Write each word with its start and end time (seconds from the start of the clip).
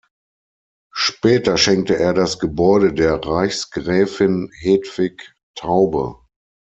Später 0.95 1.57
schenkte 1.59 1.95
er 1.99 2.15
das 2.15 2.39
Gebäude 2.39 2.91
der 2.91 3.23
Reichsgräfin 3.23 4.51
Hedvig 4.57 5.35
Taube. 5.53 6.15